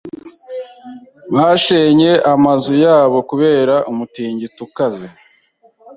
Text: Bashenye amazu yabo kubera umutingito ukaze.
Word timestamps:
Bashenye 1.33 2.11
amazu 2.33 2.73
yabo 2.83 3.17
kubera 3.29 3.75
umutingito 3.91 4.59
ukaze. 4.67 5.07